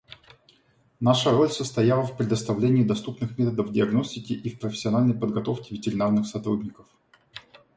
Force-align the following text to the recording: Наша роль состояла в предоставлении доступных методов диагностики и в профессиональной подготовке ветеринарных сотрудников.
Наша 0.99 1.29
роль 1.31 1.49
состояла 1.51 2.01
в 2.01 2.17
предоставлении 2.17 2.81
доступных 2.83 3.37
методов 3.37 3.71
диагностики 3.71 4.33
и 4.33 4.49
в 4.49 4.59
профессиональной 4.59 5.13
подготовке 5.13 5.75
ветеринарных 5.75 6.25
сотрудников. 6.25 6.87